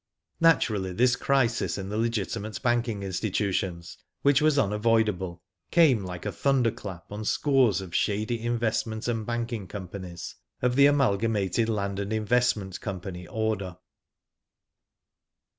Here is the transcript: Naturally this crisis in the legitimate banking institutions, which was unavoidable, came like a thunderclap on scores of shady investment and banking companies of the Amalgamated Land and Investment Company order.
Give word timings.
Naturally 0.39 0.93
this 0.93 1.15
crisis 1.15 1.77
in 1.77 1.89
the 1.89 1.97
legitimate 1.99 2.59
banking 2.63 3.03
institutions, 3.03 3.99
which 4.23 4.41
was 4.41 4.57
unavoidable, 4.57 5.43
came 5.69 6.03
like 6.03 6.25
a 6.25 6.31
thunderclap 6.31 7.05
on 7.11 7.23
scores 7.23 7.81
of 7.81 7.93
shady 7.93 8.41
investment 8.43 9.07
and 9.07 9.27
banking 9.27 9.67
companies 9.67 10.37
of 10.59 10.75
the 10.75 10.87
Amalgamated 10.87 11.69
Land 11.69 11.99
and 11.99 12.11
Investment 12.11 12.81
Company 12.81 13.27
order. 13.27 13.77